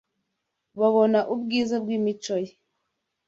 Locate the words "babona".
0.79-1.19